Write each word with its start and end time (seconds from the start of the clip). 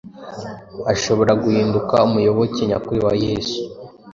ashobora 0.93 1.31
guhinduka 1.43 1.95
umuyoboke 2.07 2.61
nyakuri 2.69 2.99
wa 3.05 3.13
Yesu. 3.25 3.59